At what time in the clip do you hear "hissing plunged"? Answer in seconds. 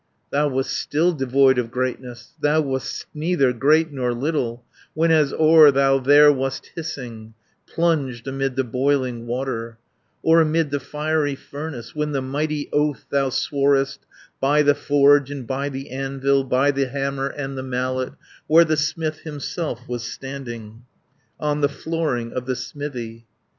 6.75-8.27